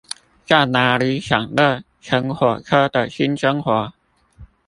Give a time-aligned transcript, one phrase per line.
[0.03, 0.09] 在那裡
[1.21, 3.93] 享樂乘火車的新生活